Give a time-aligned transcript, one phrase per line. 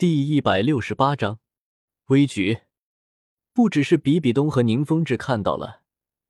[0.00, 1.40] 第一百六十八章
[2.06, 2.60] 危局。
[3.52, 5.82] 不只是比比东和宁风致看到了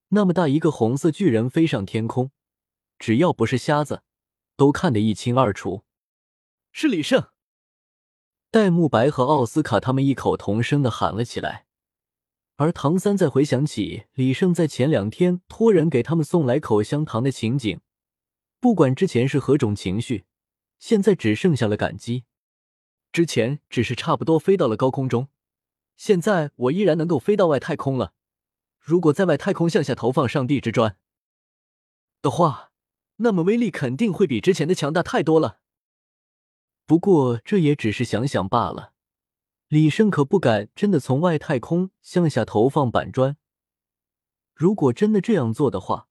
[0.08, 2.32] 那么大一个红色巨人飞上天空，
[2.98, 4.02] 只要不是瞎子，
[4.56, 5.84] 都看得一清二楚。
[6.72, 7.28] 是李胜！
[8.50, 11.66] 戴沐白和奥斯卡他们异口同声的喊了起来。
[12.56, 17.80] 而唐三在回想起李胜在前两天托人给他们送来口香糖的情景，
[18.58, 20.24] 不管之前是何种情绪，
[20.80, 22.24] 现在只剩下了感激。
[23.12, 25.28] 之前只是差不多飞到了高空中，
[25.96, 28.14] 现在我依然能够飞到外太空了。
[28.78, 30.96] 如果在外太空向下投放上帝之砖
[32.22, 32.70] 的话，
[33.16, 35.60] 那么威力肯定会比之前的强大太多了。
[36.86, 38.92] 不过这也只是想想罢了。
[39.68, 43.36] 李胜可不敢真的从外太空向下投放板砖。
[44.54, 46.08] 如果真的这样做的话，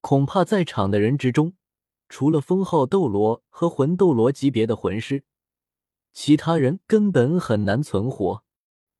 [0.00, 1.54] 恐怕在场的人之中，
[2.08, 5.24] 除了封号斗罗和魂斗罗级别的魂师。
[6.14, 8.44] 其他人根本很难存活，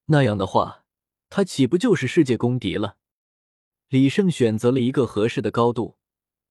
[0.07, 0.85] 那样的话，
[1.31, 2.97] 他岂不就是世界公敌了？
[3.89, 5.97] 李胜选择了一个合适的高度，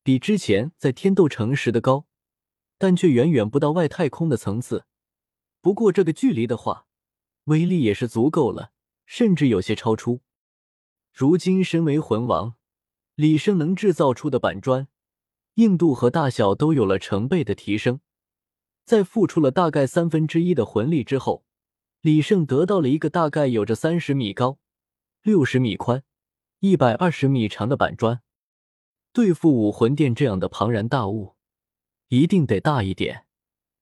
[0.03, 2.07] 比之前在天斗城时的高，
[2.77, 4.85] 但却远远不到外太空的层次。
[5.59, 6.87] 不过这个距离的话，
[7.45, 8.71] 威力也是足够了，
[9.05, 10.21] 甚至有些超出。
[11.11, 12.55] 如今身为魂王，
[13.15, 14.87] 李胜能制造出的板砖，
[15.55, 17.99] 硬度和大小都有了成倍的提升。
[18.85, 21.45] 在付出了大概三分之一的魂力之后，
[22.01, 24.59] 李胜得到了一个大概有着三十米高、
[25.21, 26.03] 六十米宽、
[26.59, 28.21] 一百二十米长的板砖。
[29.13, 31.35] 对付武魂殿这样的庞然大物，
[32.07, 33.25] 一定得大一点，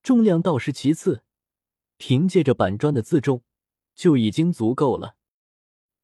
[0.04, 1.24] 重量倒是其次，
[1.98, 3.44] 凭借着板砖的自重
[3.96, 5.16] 就已经足够了。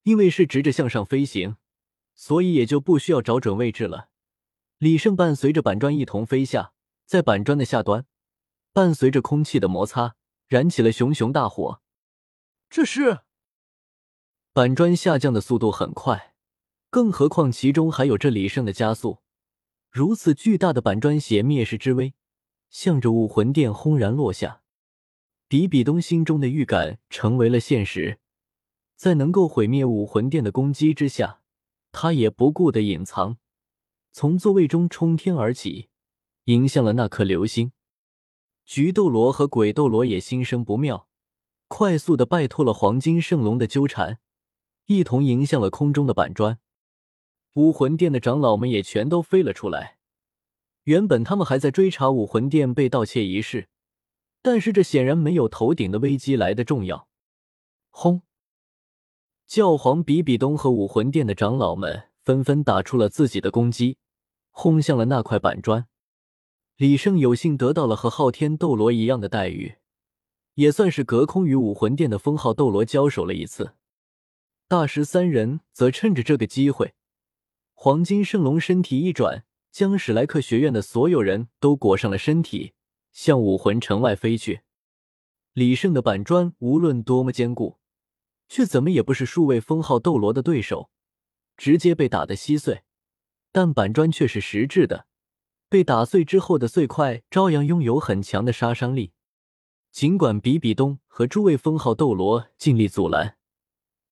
[0.03, 1.57] 因为是直着向上飞行，
[2.15, 4.09] 所以也就不需要找准位置了。
[4.77, 6.71] 李胜伴随着板砖一同飞下，
[7.05, 8.05] 在板砖的下端。
[8.77, 10.15] 伴随着空气的摩擦，
[10.47, 11.81] 燃起了熊熊大火。
[12.69, 13.21] 这是
[14.53, 16.35] 板砖下降的速度很快，
[16.91, 19.17] 更何况其中还有这李胜的加速。
[19.89, 22.13] 如此巨大的板砖携灭世之威，
[22.69, 24.61] 向着武魂殿轰然落下。
[25.47, 28.19] 比比东心中的预感成为了现实，
[28.95, 31.41] 在能够毁灭武魂殿的攻击之下，
[31.91, 33.37] 他也不顾的隐藏，
[34.11, 35.89] 从座位中冲天而起，
[36.43, 37.71] 迎向了那颗流星。
[38.67, 41.07] 菊斗罗和鬼斗罗也心生不妙，
[41.69, 44.19] 快速的摆脱了黄金圣龙的纠缠，
[44.87, 46.59] 一同迎向了空中的板砖。
[47.53, 49.99] 武魂殿的长老们也全都飞了出来。
[50.83, 53.69] 原本他们还在追查武魂殿被盗窃一事，
[54.41, 57.07] 但是这显然没有头顶的危机来的重要。
[57.89, 58.23] 轰！
[59.47, 63.97] 教皇比比东和武魂殿的长老们纷纷打出了自己的攻击，
[64.51, 65.87] 轰向了那块板砖。
[66.77, 69.77] 李胜有幸得到了和昊天斗罗一样的待遇，
[70.53, 73.73] 也算是隔空与武魂殿的封号斗罗交手了一次。
[74.67, 76.93] 大师三人则趁着这个机会，
[77.73, 82.73] 黄金圣龙身体一转，将史莱克学院的所有人都裹上了身体，
[83.11, 84.61] 向武魂城外飞去。
[85.53, 87.79] 李胜的板砖无论多么坚固，
[88.47, 90.91] 却怎么也不是数位封号斗罗的对手，
[91.55, 92.83] 直接被打得稀碎。
[93.51, 95.07] 但板砖却是实质的。
[95.69, 99.11] 被打碎之后的碎块照样拥有很强的杀伤力。
[99.91, 103.37] 尽管比比东和诸位封号斗罗尽力阻拦，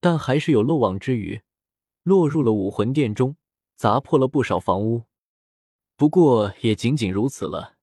[0.00, 1.42] 但还是有漏网之鱼，
[2.02, 3.36] 落入了武魂殿中，
[3.76, 5.04] 砸破了不少房屋。
[5.96, 7.76] 不过也仅仅如此了。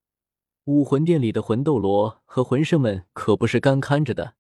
[0.66, 4.36] 武魂殿里的魂斗罗和魂圣们可不是干看着的，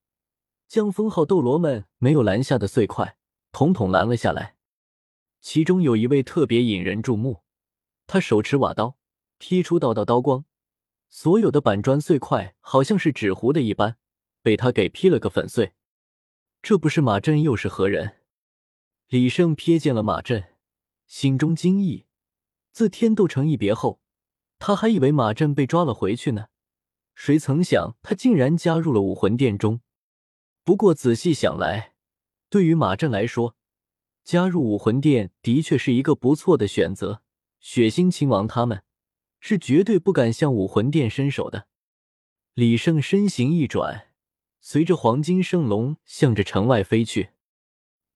[0.67, 3.17] 将封号斗罗们没有拦下的碎块
[3.51, 4.55] 统统拦了下来。
[5.41, 7.43] 其中有一位特别引人注目，
[8.07, 8.97] 他手持瓦刀。
[9.37, 10.45] 劈出道道刀光，
[11.09, 13.97] 所有的板砖碎块好像是纸糊的一般，
[14.41, 15.73] 被他给劈了个粉碎。
[16.61, 18.19] 这不是马震又是何人？
[19.07, 20.55] 李胜瞥见了马震，
[21.05, 22.05] 心中惊异。
[22.71, 23.99] 自天斗城一别后，
[24.57, 26.47] 他还以为马震被抓了回去呢，
[27.13, 29.81] 谁曾想他竟然加入了武魂殿中。
[30.63, 31.93] 不过仔细想来，
[32.49, 33.55] 对于马震来说，
[34.23, 37.21] 加入武魂殿的确是一个不错的选择。
[37.59, 38.83] 血腥亲王他们。
[39.45, 41.67] 是绝对不敢向武魂殿伸手的。
[42.53, 44.07] 李胜身形一转，
[44.61, 47.31] 随着黄金圣龙向着城外飞去。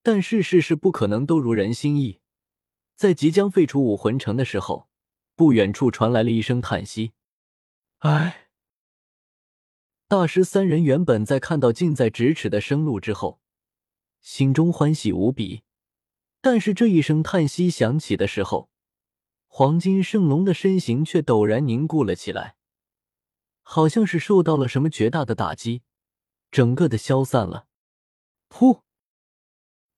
[0.01, 2.21] 但事事是不可能都如人心意。
[2.95, 4.88] 在即将废除武魂城的时候，
[5.35, 7.12] 不远处传来了一声叹息
[8.00, 8.47] ：“唉。”
[10.07, 13.41] 大师三人原本在看到近在咫尺的生路之后，
[14.21, 15.63] 心中欢喜无比。
[16.39, 18.69] 但是这一声叹息响起的时候，
[19.47, 22.55] 黄金圣龙的身形却陡然凝固了起来，
[23.63, 25.81] 好像是受到了什么绝大的打击，
[26.51, 27.65] 整个的消散了。
[28.49, 28.81] 噗！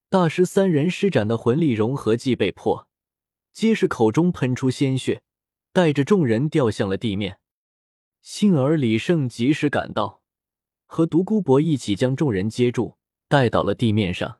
[0.09, 2.87] 大师三人施展的魂力融合技被破，
[3.51, 5.21] 皆是口中喷出鲜血，
[5.71, 7.39] 带着众人掉向了地面。
[8.21, 10.21] 幸而李胜及时赶到，
[10.87, 12.97] 和独孤博一起将众人接住，
[13.27, 14.39] 带到了地面上。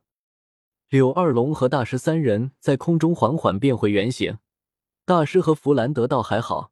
[0.88, 4.40] 柳二龙和大师三人在空中缓缓变回原形。
[5.10, 6.72] 大师和弗兰德倒还好，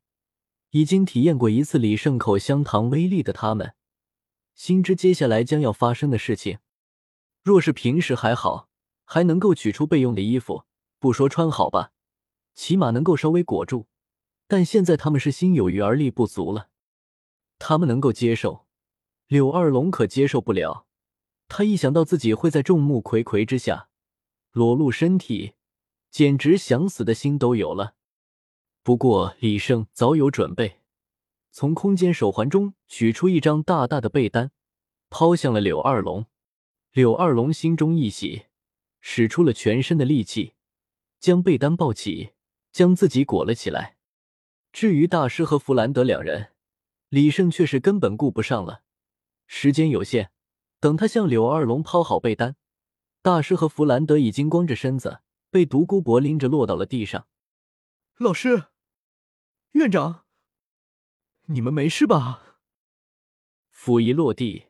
[0.70, 3.74] 已经体验过一次李胜口香糖威力的他们，
[4.54, 6.60] 心知接下来将要发生的事情。
[7.42, 8.70] 若是平时还好，
[9.06, 10.66] 还能够取出备用的衣服，
[11.00, 11.94] 不说穿好吧，
[12.54, 13.88] 起码能够稍微裹住。
[14.48, 16.70] 但现在他们是心有余而力不足了。
[17.58, 18.68] 他们能够接受，
[19.26, 20.86] 柳二龙可接受不了。
[21.48, 23.90] 他一想到自己会在众目睽睽之下
[24.52, 25.54] 裸露身体，
[26.12, 27.96] 简直想死的心都有了。
[28.88, 30.80] 不过李胜早有准备，
[31.52, 34.52] 从空间手环中取出一张大大的被单，
[35.10, 36.26] 抛向了柳二龙。
[36.94, 38.46] 柳二龙心中一喜，
[39.02, 40.54] 使出了全身的力气，
[41.20, 42.30] 将被单抱起，
[42.72, 43.98] 将自己裹了起来。
[44.72, 46.54] 至于大师和弗兰德两人，
[47.10, 48.84] 李胜却是根本顾不上了，
[49.48, 50.32] 时间有限，
[50.80, 52.56] 等他向柳二龙抛好被单，
[53.22, 55.20] 大师和弗兰德已经光着身子，
[55.52, 57.28] 被独孤博拎着落到了地上。
[58.18, 58.68] 老师，
[59.72, 60.26] 院长，
[61.46, 62.58] 你们没事吧？
[63.70, 64.68] 斧一落地，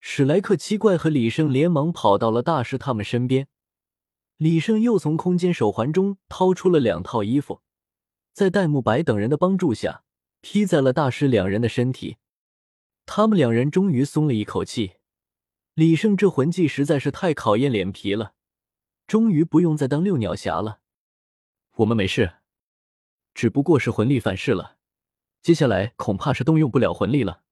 [0.00, 3.48] 史莱克七怪和李胜连忙跑到了大师他们身边。
[4.36, 7.62] 李胜又从空间手环中掏出了两套衣服，
[8.32, 10.04] 在戴沐白等人的帮助下。
[10.44, 12.16] 披在了大师两人的身体，
[13.06, 14.94] 他们两人终于松了一口气。
[15.74, 18.34] 李胜这魂技实在是太考验脸皮了，
[19.06, 20.80] 终于不用再当六鸟侠了。
[21.76, 22.38] 我们没事，
[23.34, 24.76] 只不过是魂力反噬了，
[25.42, 27.42] 接下来恐怕是动用不了魂力了。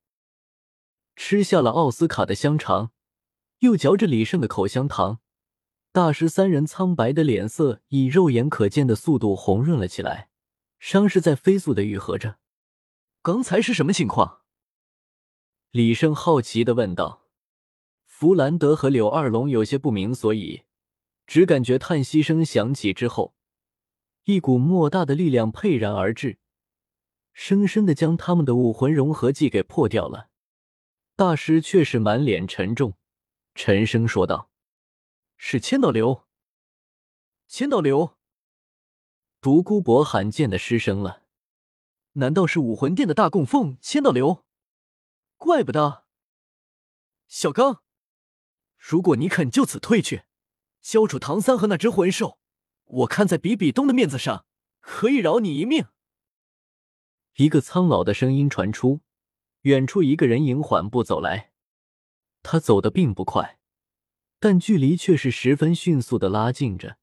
[1.16, 2.92] 吃下了奥斯卡的香肠，
[3.60, 5.20] 又嚼着李胜的口香糖，
[5.92, 10.30] 大师三人苍白的脸色以肉眼可见的速度红润了起来，
[10.78, 12.38] 伤势在飞速的愈合着。
[13.22, 14.40] 刚才是什么情况？
[15.70, 17.26] 李胜好奇的问道。
[18.06, 20.62] 弗兰德和柳二龙有些不明所以，
[21.26, 23.34] 只感觉叹息声响起之后，
[24.30, 26.38] 一股莫大的力量沛然而至，
[27.32, 30.30] 生生的将他们的武魂融合技给破掉了。
[31.16, 32.94] 大师却是满脸沉重，
[33.54, 34.50] 沉声说道
[35.36, 36.24] ：“是千道流，
[37.46, 38.16] 千道流。”
[39.40, 41.22] 独孤博罕见的失声了。
[42.14, 44.44] 难道是武魂殿的大供奉千道流？
[45.36, 46.04] 怪不得。
[47.28, 47.82] 小刚，
[48.76, 50.24] 如果你肯就此退去，
[50.80, 52.39] 交出唐三和那只魂兽，
[52.90, 54.44] 我看在比比东的面子上，
[54.80, 55.86] 可以饶你一命。
[57.36, 59.00] 一个苍老的声音传出，
[59.62, 61.52] 远处一个人影缓步走来，
[62.42, 63.58] 他走的并不快，
[64.38, 66.98] 但距离却是十分迅速的拉近着。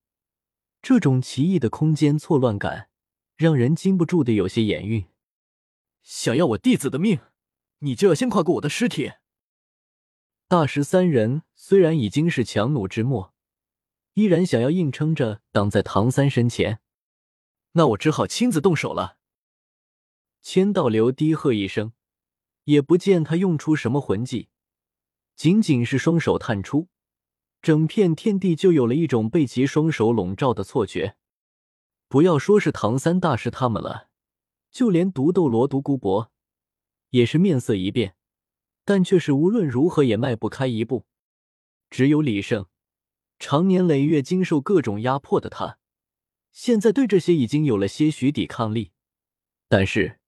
[0.82, 2.90] 这种奇异的空间错乱感。
[3.38, 5.06] 让人禁不住的有些眼晕。
[6.02, 7.20] 想要我弟子的命，
[7.82, 9.12] 你就要先跨过我的尸体。
[10.48, 13.36] 大师三人虽然已经是强弩之末，
[14.18, 16.80] 依然想要硬撑着挡在唐三身前。
[17.74, 19.20] 那我只好亲自动手了。
[20.42, 21.94] 千道流低喝一声，
[22.64, 24.50] 也不见他用出什么魂技，
[25.36, 26.88] 仅仅是双手探出，
[27.62, 31.16] 整片天地就有了一种被其双手笼罩的错觉。
[32.08, 34.10] 不要说是唐三大师他们了，
[34.72, 36.32] 就连独斗罗独孤博
[37.12, 38.16] 也是面色一变，
[38.84, 41.06] 但却是无论如何也迈不开一步。
[41.92, 42.66] 只有李胜，
[43.40, 45.80] 常年累月经受各种压迫的他，
[46.52, 48.92] 现在对这些已经有了些许抵抗力，
[49.68, 50.20] 但是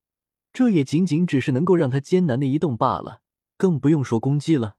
[0.51, 3.21] 这也仅仅只是能够让他艰难的移动罢了，
[3.57, 4.77] 更不用说攻击了。